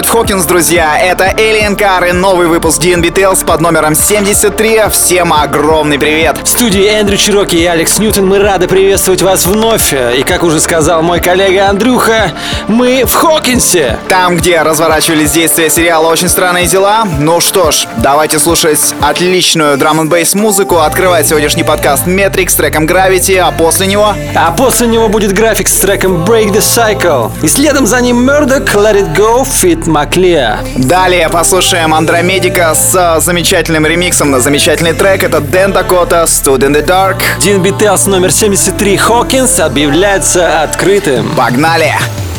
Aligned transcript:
В 0.00 0.08
Хокинс, 0.08 0.44
друзья! 0.44 0.98
Это 0.98 1.24
Alien 1.24 1.76
Car 1.76 2.08
и 2.08 2.12
новый 2.12 2.46
выпуск 2.46 2.82
DNB 2.82 3.12
Tales 3.12 3.44
под 3.44 3.60
номером 3.60 3.94
73. 3.94 4.88
Всем 4.90 5.32
огромный 5.32 5.98
привет! 5.98 6.38
В 6.42 6.48
студии 6.48 6.86
Эндрю 6.86 7.18
Чироки 7.18 7.56
и 7.56 7.66
Алекс 7.66 7.98
Ньютон 7.98 8.26
мы 8.26 8.38
рады 8.38 8.66
приветствовать 8.66 9.20
вас 9.20 9.46
вновь. 9.46 9.92
И 9.92 10.22
как 10.22 10.42
уже 10.42 10.58
сказал 10.60 11.02
мой 11.02 11.20
коллега 11.20 11.68
Андрюха, 11.68 12.32
мы 12.66 13.04
в 13.04 13.12
Хокинсе. 13.12 13.98
Там, 14.08 14.36
где 14.36 14.62
разворачивались 14.62 15.32
действия 15.32 15.68
сериала 15.68 16.08
«Очень 16.08 16.28
странные 16.28 16.66
дела». 16.66 17.04
Ну 17.18 17.40
что 17.40 17.70
ж, 17.70 17.86
давайте 17.98 18.38
слушать 18.38 18.94
отличную 19.02 19.76
драм 19.76 20.00
н 20.00 20.10
музыку. 20.34 20.78
Открывать 20.78 21.28
сегодняшний 21.28 21.62
подкаст 21.64 22.06
Metric 22.06 22.48
с 22.48 22.54
треком 22.54 22.86
Gravity, 22.86 23.36
а 23.36 23.52
после 23.52 23.86
него... 23.86 24.14
А 24.34 24.50
после 24.52 24.86
него 24.86 25.08
будет 25.08 25.32
график 25.32 25.68
с 25.68 25.76
треком 25.78 26.24
Break 26.24 26.52
the 26.52 26.60
Cycle. 26.60 27.30
И 27.42 27.48
следом 27.48 27.86
за 27.86 28.00
ним 28.00 28.28
Murdoch 28.28 28.74
Let 28.74 28.94
It 28.94 29.14
Go 29.14 29.42
Fit 29.42 29.89
Маклея. 29.90 30.60
Далее 30.76 31.28
послушаем 31.28 31.92
Андромедика 31.92 32.74
с 32.74 33.20
замечательным 33.20 33.86
ремиксом 33.86 34.30
на 34.30 34.40
замечательный 34.40 34.92
трек. 34.92 35.22
Это 35.22 35.40
Дэн 35.40 35.72
Дакота 35.72 36.24
Stood 36.24 36.60
in 36.60 36.74
the 36.74 36.86
Dark. 36.86 37.20
Дин 37.40 37.62
Бителс 37.62 38.06
номер 38.06 38.32
73 38.32 38.96
Хокинс 38.96 39.60
объявляется 39.60 40.62
открытым. 40.62 41.28
Погнали! 41.36 41.94
stood 41.94 42.29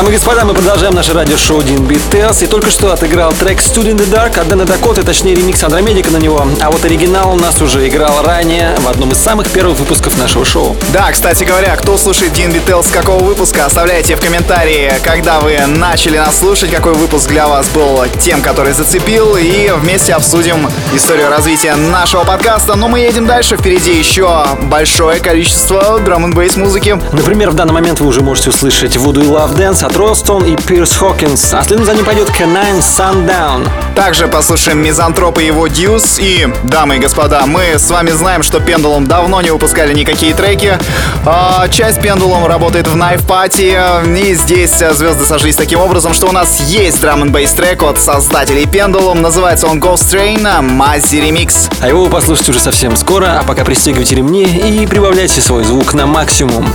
Дамы 0.00 0.12
и 0.12 0.14
господа, 0.14 0.46
мы 0.46 0.54
продолжаем 0.54 0.94
наше 0.94 1.12
радиошоу 1.12 1.62
Дин 1.62 1.86
Beat 1.86 2.42
И 2.42 2.46
только 2.46 2.70
что 2.70 2.90
отыграл 2.90 3.34
трек 3.34 3.58
Student 3.58 3.96
in 3.96 3.98
the 3.98 4.10
Dark 4.10 4.40
от 4.40 4.48
Дэна 4.48 4.64
Дакоты, 4.64 5.02
точнее 5.02 5.34
ремикс 5.34 5.62
Андромедика 5.62 6.10
на 6.10 6.16
него. 6.16 6.42
А 6.62 6.70
вот 6.70 6.82
оригинал 6.86 7.34
у 7.34 7.36
нас 7.36 7.60
уже 7.60 7.86
играл 7.86 8.22
ранее 8.22 8.74
в 8.78 8.88
одном 8.88 9.12
из 9.12 9.18
самых 9.18 9.50
первых 9.50 9.78
выпусков 9.78 10.16
нашего 10.16 10.46
шоу. 10.46 10.74
Да, 10.94 11.12
кстати 11.12 11.44
говоря, 11.44 11.76
кто 11.76 11.98
слушает 11.98 12.32
Дин 12.32 12.50
Вител 12.50 12.82
с 12.82 12.86
какого 12.86 13.22
выпуска, 13.22 13.66
оставляйте 13.66 14.16
в 14.16 14.20
комментарии, 14.22 14.90
когда 15.04 15.38
вы 15.40 15.58
начали 15.66 16.16
нас 16.16 16.38
слушать, 16.38 16.70
какой 16.70 16.94
выпуск 16.94 17.28
для 17.28 17.46
вас 17.46 17.68
был 17.68 18.02
тем, 18.22 18.40
который 18.40 18.72
зацепил, 18.72 19.36
и 19.36 19.70
вместе 19.76 20.14
обсудим 20.14 20.70
историю 20.94 21.28
развития 21.28 21.74
нашего 21.76 22.24
подкаста. 22.24 22.74
Но 22.74 22.88
мы 22.88 23.00
едем 23.00 23.26
дальше, 23.26 23.58
впереди 23.58 23.98
еще 23.98 24.46
большое 24.62 25.20
количество 25.20 26.00
драм 26.00 26.24
н 26.24 26.34
музыки. 26.56 26.98
Например, 27.12 27.50
в 27.50 27.54
данный 27.54 27.74
момент 27.74 28.00
вы 28.00 28.06
уже 28.06 28.22
можете 28.22 28.48
услышать 28.48 28.96
Voodoo 28.96 29.28
Love 29.28 29.54
Dance 29.58 29.89
от 29.90 29.96
Ростон 29.96 30.44
и 30.44 30.56
Пирс 30.56 30.96
Хокинс, 30.96 31.52
а 31.52 31.64
следом 31.64 31.84
за 31.84 31.94
ним 31.94 32.04
пойдет 32.04 32.28
Canine 32.28 32.78
Sundown. 32.78 33.68
Также 33.94 34.28
послушаем 34.28 34.78
Мизантропа 34.82 35.40
и 35.40 35.46
его 35.46 35.66
Deuce. 35.66 36.18
И, 36.18 36.48
дамы 36.64 36.96
и 36.96 36.98
господа, 36.98 37.44
мы 37.46 37.78
с 37.78 37.90
вами 37.90 38.10
знаем, 38.10 38.42
что 38.42 38.60
Пендулум 38.60 39.06
давно 39.06 39.40
не 39.40 39.50
выпускали 39.50 39.92
никакие 39.92 40.34
треки. 40.34 40.78
А, 41.26 41.68
часть 41.68 42.00
Пендулум 42.00 42.46
работает 42.46 42.86
в 42.86 42.96
Knife 42.96 43.26
Party. 43.26 44.20
И 44.20 44.34
здесь 44.34 44.80
а, 44.82 44.94
звезды 44.94 45.24
сошлись 45.24 45.56
таким 45.56 45.80
образом, 45.80 46.14
что 46.14 46.28
у 46.28 46.32
нас 46.32 46.60
есть 46.60 47.00
drum 47.00 47.22
n 47.22 47.32
трек 47.32 47.82
от 47.82 47.98
создателей 47.98 48.66
Пендулум. 48.66 49.22
Называется 49.22 49.66
он 49.66 49.80
Ghost 49.80 50.12
Train 50.12 50.60
Muzzy 50.60 51.16
Remix. 51.16 51.70
А 51.80 51.88
его 51.88 52.04
вы 52.04 52.10
послушаете 52.10 52.52
уже 52.52 52.60
совсем 52.60 52.96
скоро, 52.96 53.40
а 53.40 53.44
пока 53.44 53.64
пристегивайте 53.64 54.14
ремни 54.16 54.44
и 54.44 54.86
прибавляйте 54.86 55.40
свой 55.40 55.64
звук 55.64 55.94
на 55.94 56.06
максимум. 56.06 56.68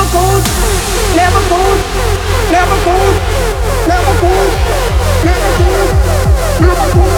never 0.00 0.12
goes, 0.12 0.44
never 1.14 1.40
goes, 1.50 1.80
never 2.50 2.76
goes, 2.84 3.16
never 3.86 4.14
goes, 4.20 4.52
never 5.24 5.50
goes, 5.58 6.60
never 6.60 6.94
goes. 6.94 7.09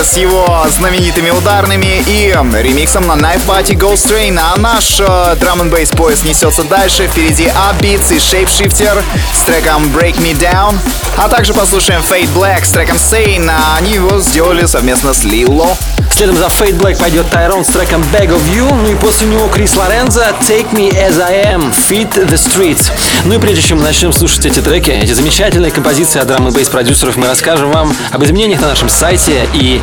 С 0.00 0.16
его 0.16 0.64
знаменитыми 0.70 1.30
ударными 1.30 2.02
и 2.06 2.32
ремиксом 2.62 3.06
на 3.08 3.14
Knife 3.14 3.44
Party 3.46 3.74
Ghost 3.74 4.08
Train. 4.08 4.38
А 4.40 4.56
наш 4.56 5.00
э, 5.00 5.36
драм 5.40 5.60
н 5.60 5.70
бейс 5.70 5.90
поезд 5.90 6.24
несется 6.24 6.62
дальше. 6.62 7.08
Впереди 7.08 7.46
Upbeats 7.46 8.14
и 8.14 8.18
Shapeshifter 8.18 9.02
с 9.32 9.40
треком 9.40 9.84
Break 9.86 10.16
Me 10.18 10.38
Down. 10.38 10.78
А 11.16 11.28
также 11.28 11.52
послушаем 11.52 12.00
Fade 12.00 12.32
Black 12.32 12.64
с 12.64 12.70
треком 12.70 12.96
Sane. 12.96 13.50
Они 13.76 13.94
его 13.94 14.20
сделали 14.20 14.66
совместно 14.66 15.12
с 15.12 15.24
Лило. 15.24 15.76
Следом 16.18 16.36
за 16.36 16.46
Fade 16.46 16.76
Black 16.76 16.98
пойдет 16.98 17.30
Тайрон 17.30 17.64
с 17.64 17.68
треком 17.68 18.02
Bag 18.12 18.26
of 18.30 18.40
You, 18.52 18.74
ну 18.74 18.90
и 18.90 18.96
после 18.96 19.28
него 19.28 19.46
Крис 19.46 19.76
Лорензо 19.76 20.34
Take 20.40 20.72
Me 20.72 20.90
As 20.90 21.22
I 21.22 21.54
Am, 21.54 21.72
Feed 21.72 22.10
the 22.26 22.34
Streets. 22.34 22.90
Ну 23.24 23.34
и 23.34 23.38
прежде 23.38 23.62
чем 23.62 23.78
мы 23.78 23.84
начнем 23.84 24.12
слушать 24.12 24.44
эти 24.44 24.58
треки, 24.58 24.90
эти 24.90 25.12
замечательные 25.12 25.70
композиции 25.70 26.20
от 26.20 26.26
драм 26.26 26.48
и 26.48 26.50
бейс 26.50 26.68
продюсеров, 26.70 27.16
мы 27.16 27.28
расскажем 27.28 27.70
вам 27.70 27.94
об 28.10 28.24
изменениях 28.24 28.60
на 28.60 28.66
нашем 28.66 28.88
сайте 28.88 29.48
и 29.54 29.80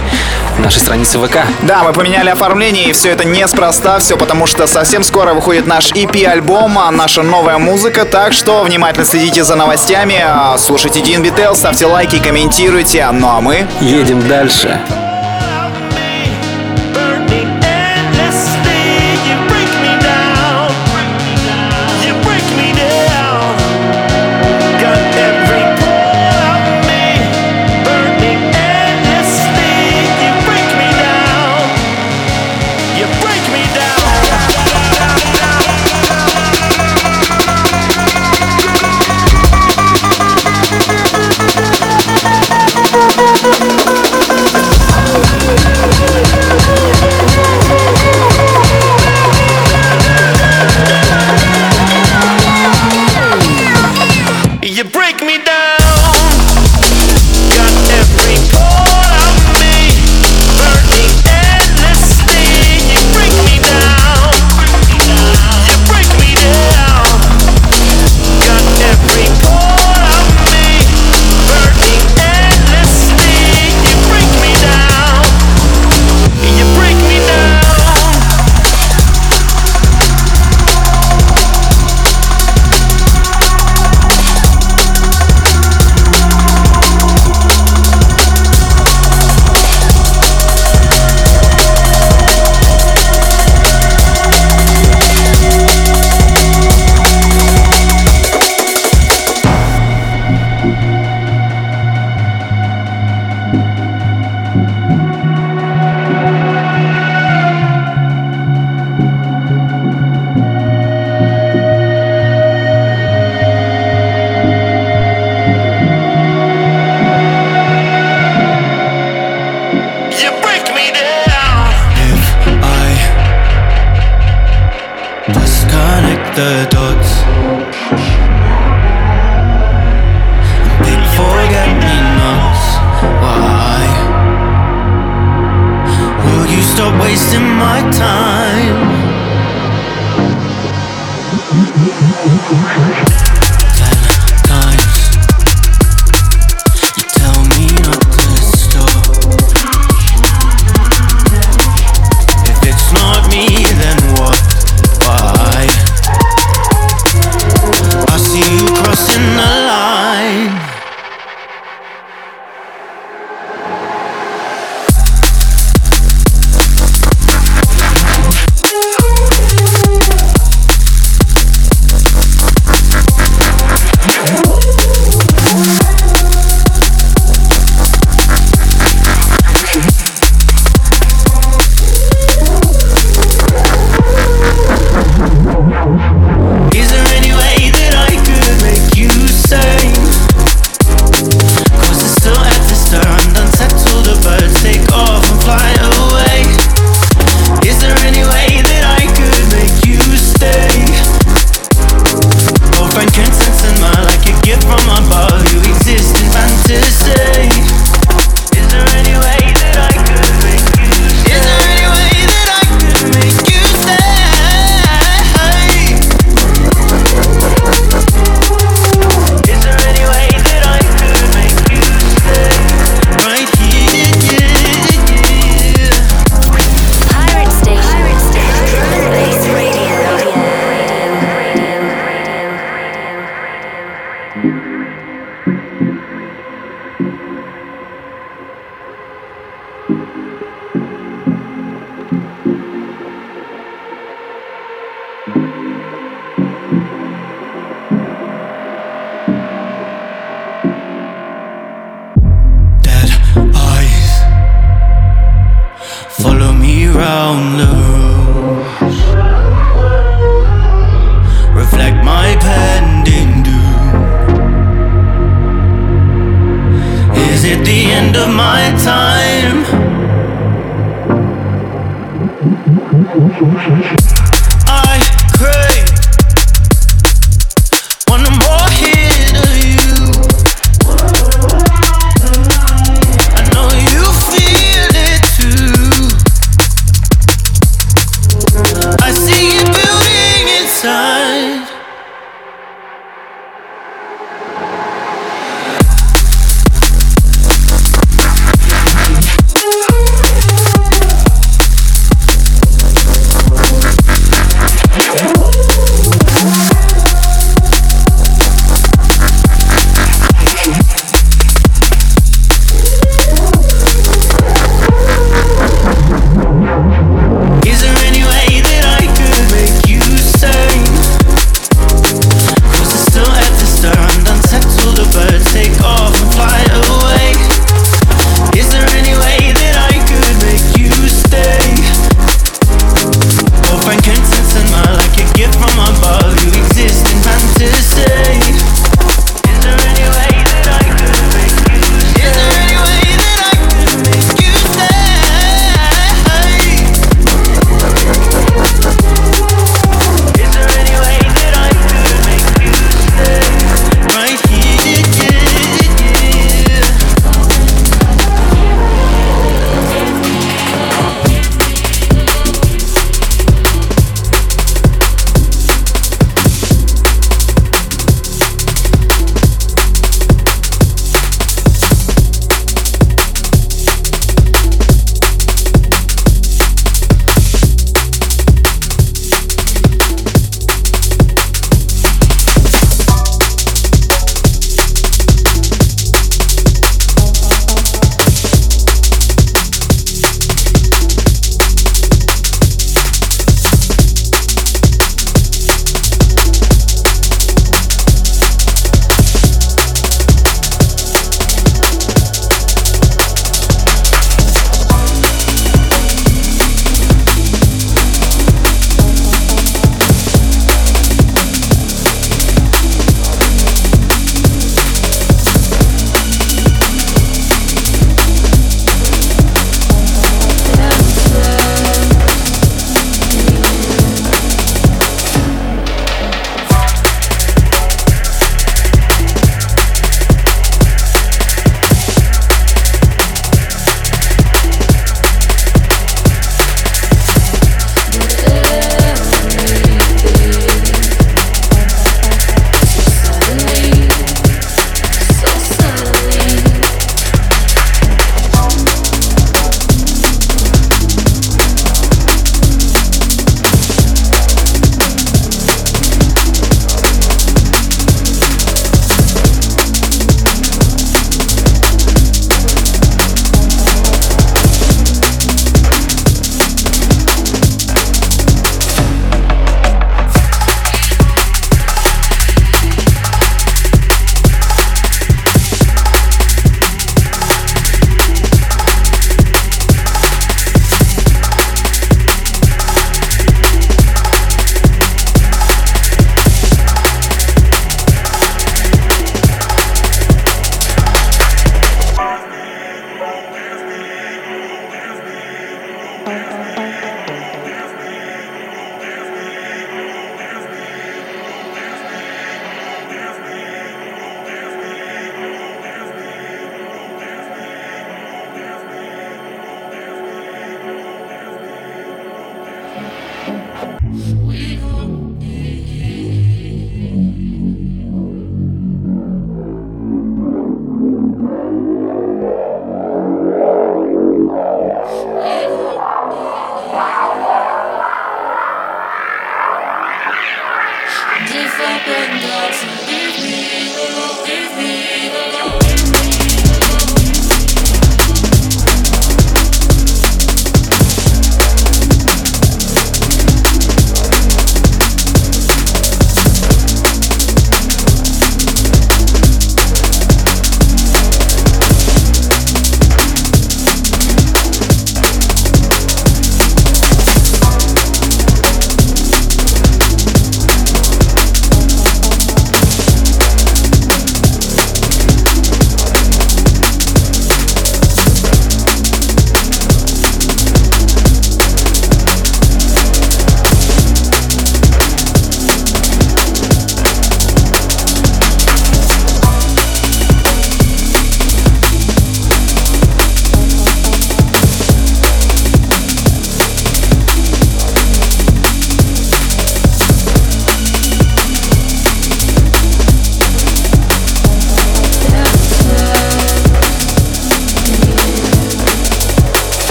нашей 0.59 0.79
странице 0.79 1.19
ВК. 1.19 1.37
Да, 1.61 1.85
мы 1.85 1.93
поменяли 1.93 2.27
оформление, 2.27 2.89
и 2.89 2.91
все 2.91 3.11
это 3.11 3.23
неспроста, 3.23 3.99
все 3.99 4.17
потому 4.17 4.45
что 4.45 4.67
совсем 4.67 5.05
скоро 5.05 5.33
выходит 5.33 5.67
наш 5.67 5.93
EP-альбом, 5.93 6.77
а 6.77 6.91
наша 6.91 7.23
новая 7.23 7.59
музыка, 7.59 8.03
так 8.03 8.33
что 8.33 8.61
внимательно 8.63 9.05
следите 9.05 9.45
за 9.45 9.55
новостями, 9.55 10.21
а, 10.21 10.57
слушайте 10.57 10.99
Дин 10.99 11.23
Бител, 11.23 11.55
ставьте 11.55 11.85
лайки, 11.85 12.19
комментируйте, 12.19 13.09
ну 13.13 13.29
а 13.29 13.39
мы... 13.39 13.65
Едем 13.79 14.27
дальше. 14.27 14.81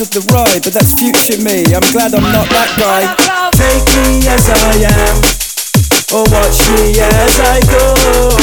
Of 0.00 0.10
the 0.10 0.20
ride, 0.34 0.60
but 0.60 0.74
that's 0.76 0.92
future 0.92 1.40
me. 1.40 1.64
I'm 1.72 1.84
glad 1.94 2.12
I'm 2.12 2.26
not 2.28 2.50
that 2.52 2.68
guy. 2.76 3.08
Take 3.56 3.86
me 4.04 4.28
as 4.28 4.44
I 4.44 4.84
am, 4.92 5.16
or 6.12 6.24
watch 6.28 6.60
me 6.76 7.00
as 7.00 7.34
I 7.40 7.64
go. 7.64 7.96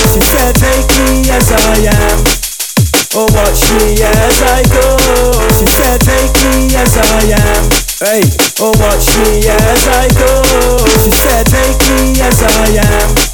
She 0.10 0.22
said, 0.24 0.58
Take 0.58 0.90
me 1.06 1.30
as 1.30 1.52
I 1.54 1.94
am, 1.94 2.20
or 3.14 3.30
watch 3.38 3.62
me 3.78 4.02
as 4.02 4.38
I 4.50 4.66
go. 4.72 4.98
She 5.54 5.68
said, 5.70 6.02
Take 6.02 6.34
me 6.58 6.74
as 6.74 6.98
I 6.98 7.22
am, 7.38 7.64
hey, 8.02 8.24
or 8.58 8.74
watch 8.82 9.14
me 9.22 9.46
as 9.46 9.84
I 9.94 10.10
go. 10.18 10.32
She 11.06 11.12
said, 11.12 11.46
Take 11.46 11.82
me 12.02 12.18
as 12.24 12.42
I 12.42 12.82
am. 12.82 13.33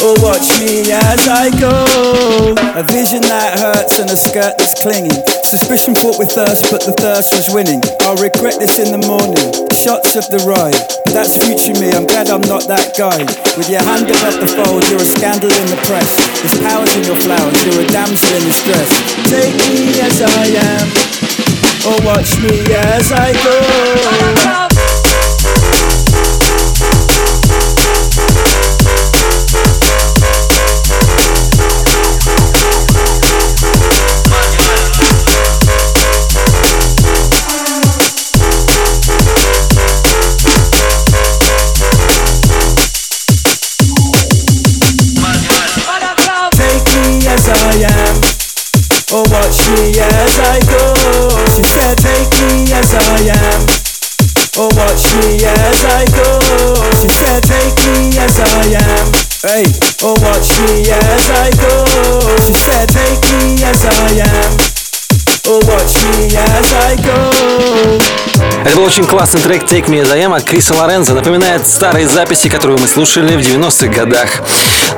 Or 0.00 0.16
watch 0.24 0.48
me 0.56 0.88
as 0.88 1.28
I 1.28 1.52
go. 1.60 2.56
A 2.72 2.82
vision 2.88 3.20
that 3.28 3.60
hurts 3.60 4.00
and 4.00 4.08
a 4.08 4.16
skirt 4.16 4.56
that's 4.56 4.72
clinging. 4.80 5.12
Suspicion 5.44 5.94
fought 5.94 6.16
with 6.16 6.32
thirst, 6.32 6.72
but 6.72 6.80
the 6.80 6.96
thirst 6.96 7.36
was 7.36 7.52
winning. 7.52 7.84
I'll 8.08 8.16
regret 8.16 8.56
this 8.56 8.80
in 8.80 8.96
the 8.96 9.02
morning. 9.04 9.36
Shots 9.76 10.16
of 10.16 10.24
the 10.32 10.40
ride. 10.48 10.78
That's 11.12 11.36
future 11.36 11.76
me, 11.76 11.92
I'm 11.92 12.06
glad 12.08 12.30
I'm 12.32 12.40
not 12.48 12.64
that 12.72 12.96
guy. 12.96 13.20
With 13.60 13.68
your 13.68 13.84
hand 13.84 14.08
above 14.08 14.40
the 14.40 14.48
fold, 14.48 14.88
you're 14.88 15.04
a 15.04 15.04
scandal 15.04 15.52
in 15.52 15.68
the 15.68 15.80
press. 15.84 16.08
There's 16.40 16.56
powers 16.64 16.96
in 16.96 17.04
your 17.04 17.20
flowers, 17.20 17.60
you're 17.68 17.84
a 17.84 17.88
damsel 17.92 18.40
in 18.40 18.44
distress. 18.48 18.88
Take 19.28 19.52
me 19.68 20.00
as 20.00 20.16
I 20.22 20.44
am, 20.64 20.86
or 21.84 21.96
watch 22.08 22.40
me 22.40 22.64
as 22.72 23.12
I 23.12 23.36
go. 23.44 24.69
Был 68.80 68.86
очень 68.86 69.04
классный 69.04 69.42
трек 69.42 69.64
Take 69.64 69.88
Me 69.88 70.02
As 70.02 70.10
I 70.10 70.22
Am 70.24 70.34
от 70.34 70.44
Криса 70.44 70.74
Лоренза. 70.74 71.12
Напоминает 71.12 71.66
старые 71.66 72.08
записи, 72.08 72.48
которые 72.48 72.78
мы 72.78 72.86
слушали 72.86 73.36
в 73.36 73.40
90-х 73.40 73.88
годах. 73.88 74.30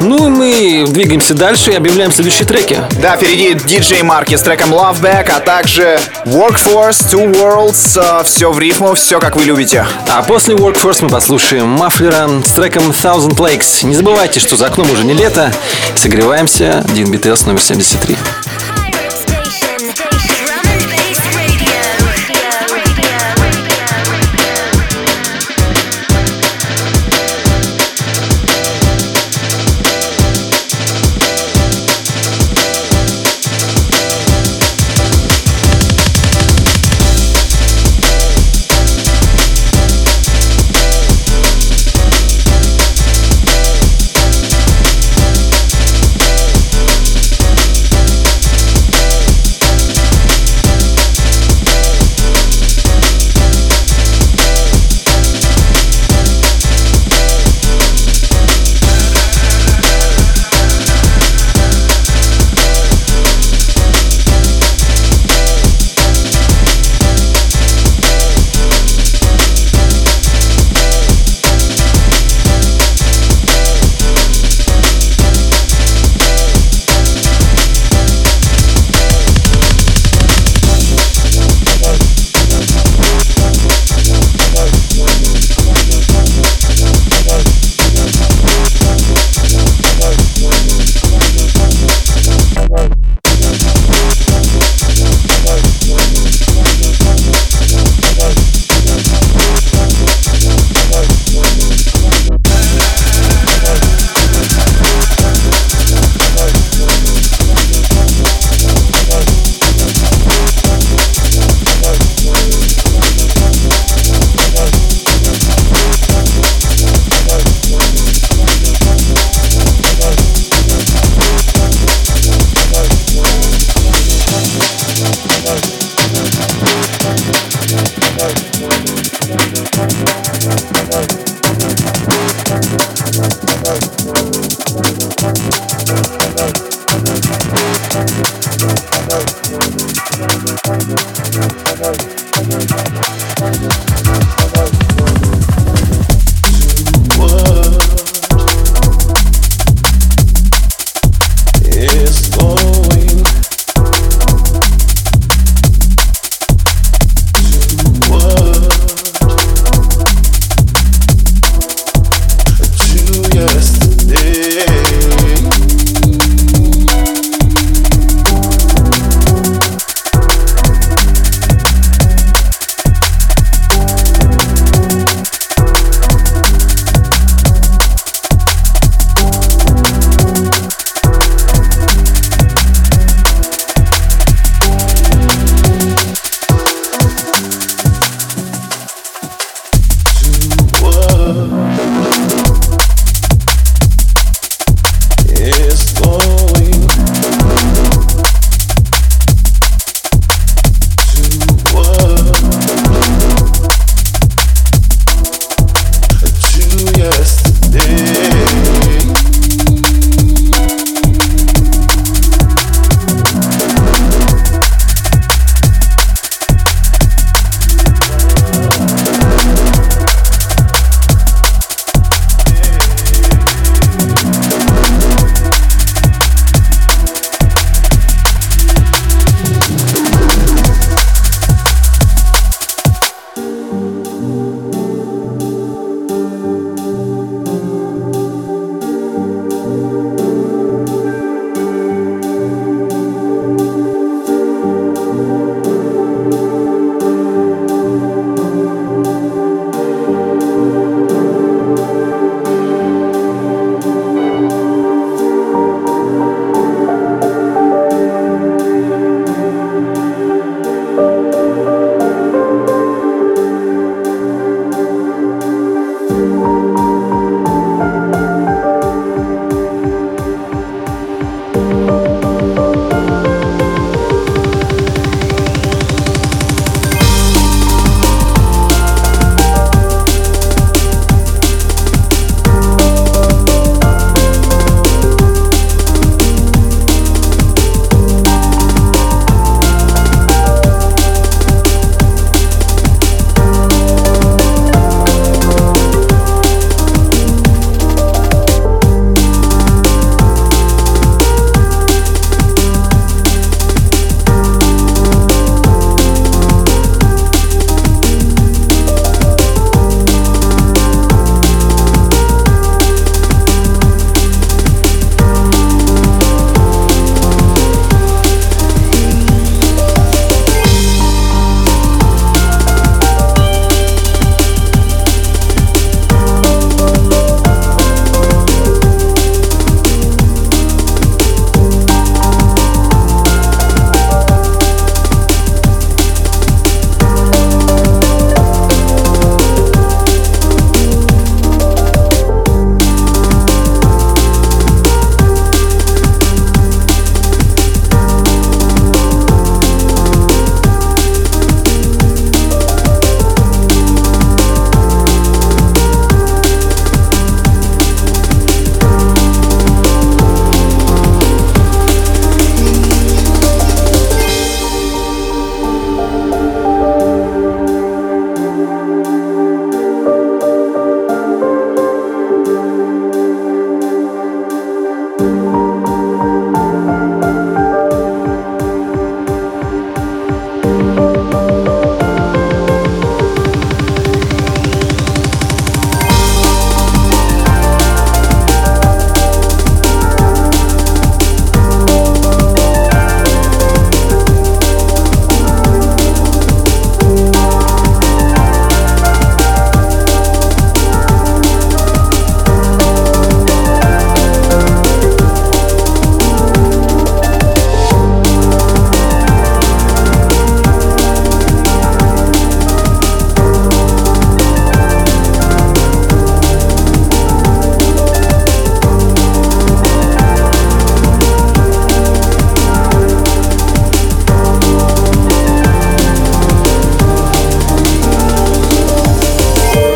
Ну 0.01 0.27
и 0.27 0.31
мы 0.31 0.87
двигаемся 0.89 1.35
дальше 1.35 1.73
и 1.73 1.75
объявляем 1.75 2.13
следующие 2.13 2.47
треки. 2.47 2.79
Да, 3.01 3.17
впереди 3.17 3.55
DJ 3.55 4.05
Марки 4.05 4.37
с 4.37 4.43
треком 4.43 4.73
Love 4.73 5.01
Back, 5.01 5.31
а 5.31 5.41
также 5.41 5.99
Workforce, 6.27 7.11
Two 7.11 7.35
Worlds, 7.35 8.21
э, 8.21 8.25
все 8.25 8.53
в 8.53 8.59
рифму, 8.61 8.95
все 8.95 9.19
как 9.19 9.35
вы 9.35 9.45
любите. 9.45 9.85
А 10.09 10.23
после 10.23 10.55
Workforce 10.55 10.99
мы 11.03 11.09
послушаем 11.09 11.67
Мафлера 11.67 12.29
с 12.45 12.53
треком 12.53 12.91
Thousand 12.91 13.37
Lakes. 13.37 13.85
Не 13.85 13.97
забывайте, 13.97 14.39
что 14.39 14.57
за 14.57 14.67
окном 14.67 14.91
уже 14.93 15.05
не 15.05 15.15
лето. 15.15 15.53
Согреваемся. 15.97 16.85
Дин 16.95 17.13
BTS 17.13 17.47
номер 17.47 17.61
73. 17.61 18.17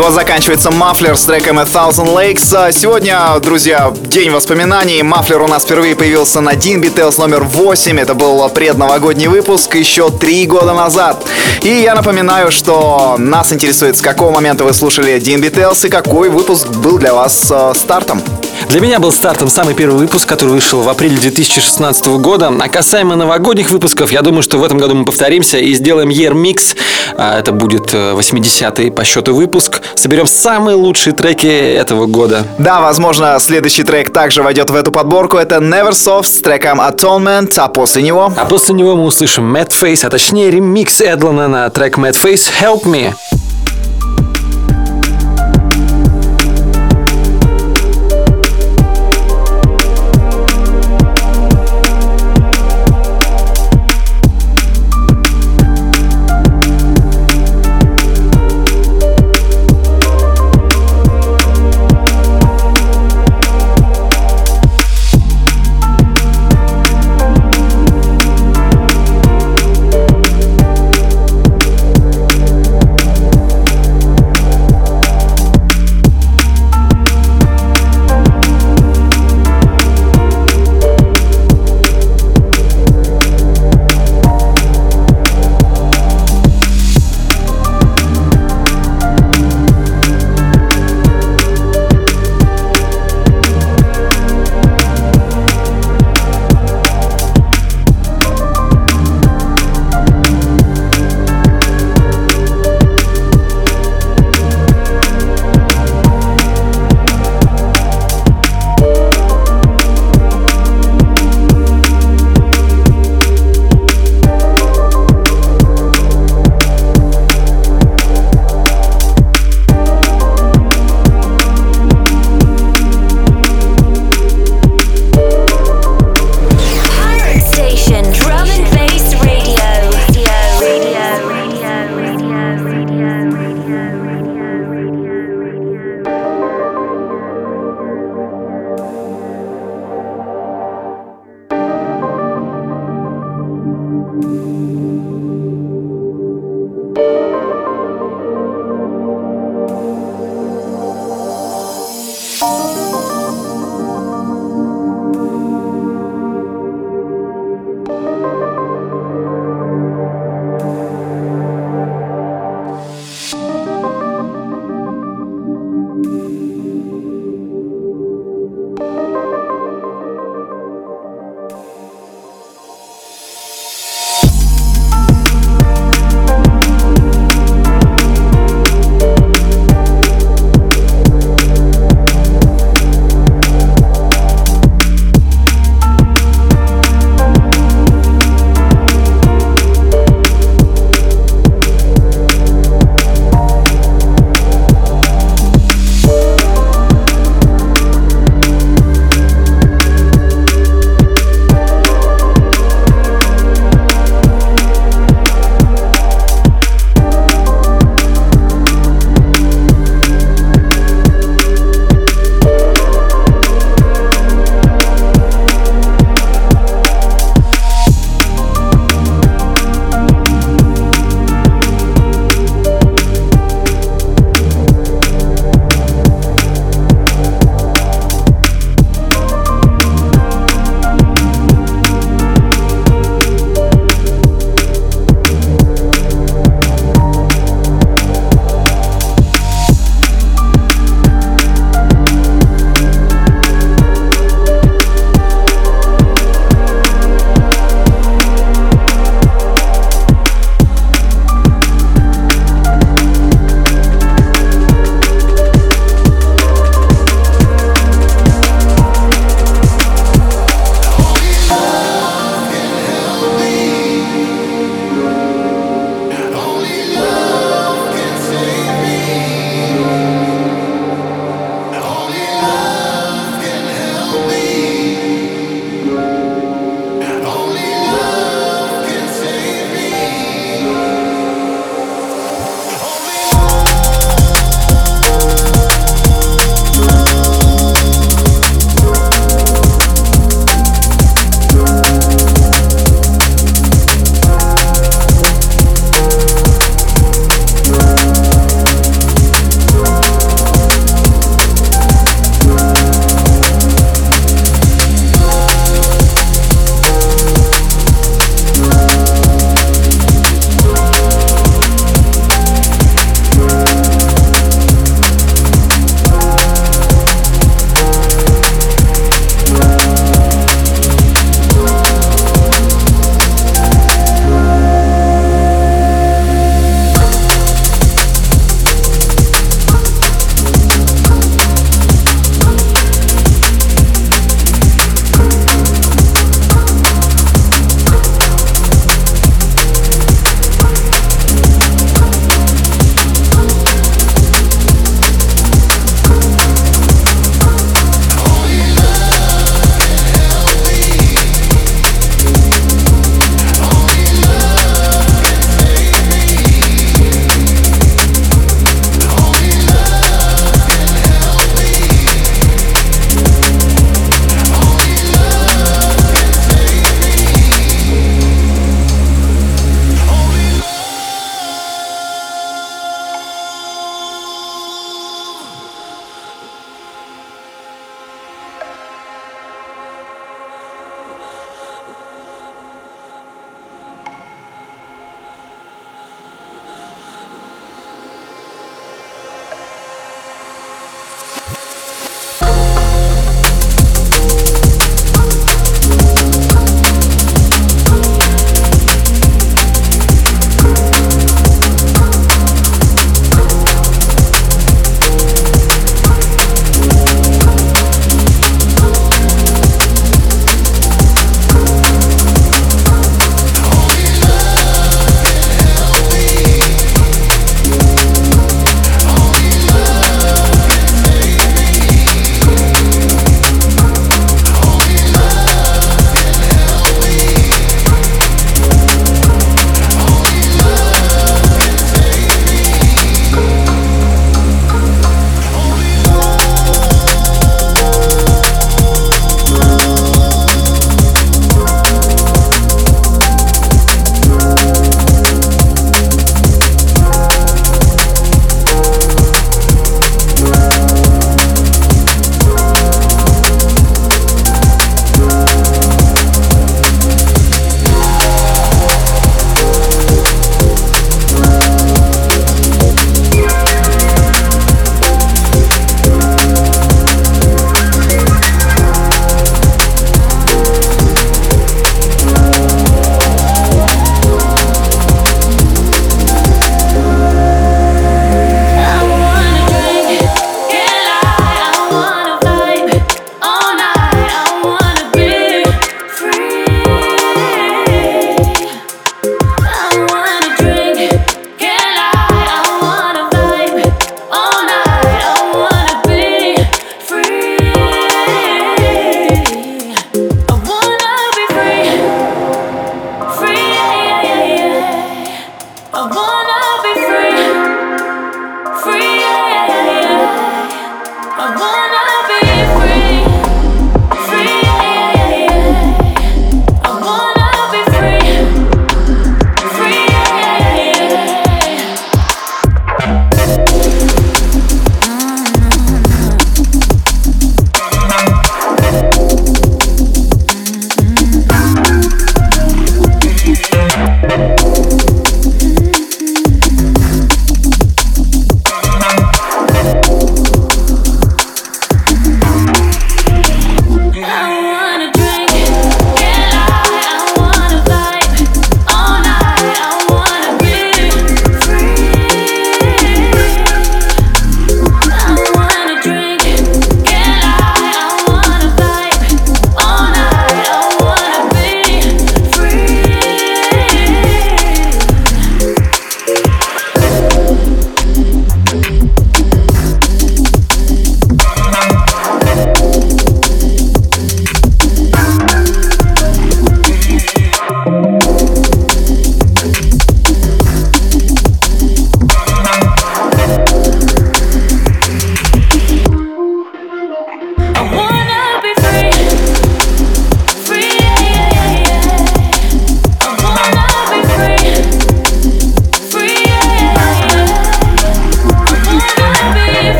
Вот 0.00 0.12
заканчивается 0.12 0.70
Мафлер 0.70 1.16
с 1.16 1.24
треком 1.24 1.58
A 1.58 1.64
Thousand 1.64 2.14
Lakes. 2.14 2.54
А 2.54 2.72
Сегодня, 2.72 3.38
друзья, 3.40 3.92
день 4.02 4.30
воспоминаний. 4.30 5.02
Мафлер 5.02 5.42
у 5.42 5.48
нас 5.48 5.64
впервые 5.64 5.96
появился 5.96 6.40
на 6.40 6.54
Dean 6.54 6.80
Beatles 6.80 7.18
номер 7.18 7.42
8. 7.42 7.98
Это 7.98 8.14
был 8.14 8.48
предновогодний 8.50 9.26
выпуск 9.26 9.74
еще 9.74 10.10
три 10.10 10.46
года 10.46 10.72
назад. 10.72 11.24
И 11.62 11.68
я 11.68 11.94
напоминаю, 11.94 12.50
что 12.50 13.16
нас 13.18 13.52
интересует, 13.52 13.96
с 13.96 14.00
какого 14.00 14.30
момента 14.30 14.64
вы 14.64 14.72
слушали 14.72 15.16
Dean 15.16 15.40
Beatles 15.40 15.86
и 15.86 15.90
какой 15.90 16.28
выпуск 16.28 16.68
был 16.68 16.98
для 16.98 17.14
вас 17.14 17.50
э, 17.50 17.72
стартом. 17.74 18.22
Для 18.68 18.80
меня 18.80 18.98
был 18.98 19.12
стартом 19.12 19.48
самый 19.48 19.74
первый 19.74 19.96
выпуск, 19.98 20.28
который 20.28 20.50
вышел 20.50 20.82
в 20.82 20.88
апреле 20.90 21.16
2016 21.16 22.06
года. 22.18 22.52
А 22.60 22.68
касаемо 22.68 23.16
новогодних 23.16 23.70
выпусков, 23.70 24.12
я 24.12 24.20
думаю, 24.20 24.42
что 24.42 24.58
в 24.58 24.64
этом 24.64 24.76
году 24.76 24.94
мы 24.94 25.06
повторимся 25.06 25.56
и 25.56 25.72
сделаем 25.72 26.10
Year 26.10 26.32
Mix. 26.34 26.76
А, 27.16 27.38
Это 27.38 27.52
будет 27.52 27.94
э, 27.94 28.12
80-й 28.12 28.90
по 28.90 29.04
счету 29.04 29.34
выпуск. 29.34 29.80
Соберем 29.94 30.26
самые 30.26 30.76
лучшие 30.76 31.14
треки 31.14 31.46
этого 31.46 32.04
года. 32.04 32.46
Да, 32.58 32.82
возможно, 32.82 33.38
следующий 33.40 33.84
трек 33.84 34.12
также 34.12 34.42
войдет 34.42 34.68
в 34.68 34.74
эту 34.74 34.92
подборку. 34.92 35.38
Это 35.38 35.56
Neversoft 35.56 36.24
с 36.26 36.42
треком 36.42 36.78
Atonement, 36.78 37.50
а 37.56 37.68
после 37.68 38.02
него... 38.02 38.30
А 38.36 38.44
после 38.44 38.74
него 38.74 38.96
мы 38.96 39.04
услышим 39.04 39.56
Mad 39.56 39.70
Face, 39.70 40.04
а 40.04 40.10
точнее 40.10 40.50
ремикс 40.50 41.00
Эдлана 41.00 41.48
на 41.48 41.70
трек 41.70 41.96
Mad 41.96 42.12
Face 42.22 42.50
Help 42.60 42.82
Me. 42.84 43.14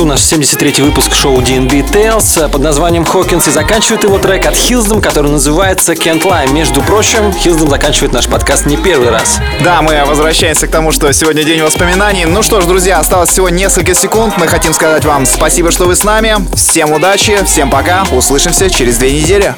Концу 0.00 0.06
наш 0.06 0.20
73-й 0.20 0.82
выпуск 0.82 1.14
шоу 1.14 1.40
DNB 1.40 1.90
Tales 1.90 2.48
под 2.48 2.62
названием 2.62 3.04
Хокинс 3.04 3.48
и 3.48 3.50
заканчивает 3.50 4.04
его 4.04 4.18
трек 4.18 4.46
от 4.46 4.56
Хилздом, 4.56 5.02
который 5.02 5.30
называется 5.30 5.92
Can't 5.92 6.22
Lie. 6.22 6.50
Между 6.52 6.80
прочим, 6.80 7.32
Хилздом 7.32 7.68
заканчивает 7.68 8.14
наш 8.14 8.26
подкаст 8.26 8.64
не 8.64 8.76
первый 8.78 9.10
раз. 9.10 9.38
Да, 9.62 9.82
мы 9.82 10.02
возвращаемся 10.06 10.68
к 10.68 10.70
тому, 10.70 10.90
что 10.92 11.12
сегодня 11.12 11.44
день 11.44 11.62
воспоминаний. 11.62 12.24
Ну 12.24 12.42
что 12.42 12.62
ж, 12.62 12.64
друзья, 12.64 12.98
осталось 12.98 13.28
всего 13.30 13.50
несколько 13.50 13.94
секунд. 13.94 14.34
Мы 14.38 14.46
хотим 14.46 14.72
сказать 14.72 15.04
вам 15.04 15.26
спасибо, 15.26 15.70
что 15.70 15.84
вы 15.84 15.94
с 15.94 16.04
нами. 16.04 16.36
Всем 16.54 16.92
удачи, 16.92 17.38
всем 17.44 17.70
пока. 17.70 18.04
Услышимся 18.10 18.70
через 18.70 18.96
две 18.96 19.20
недели. 19.20 19.54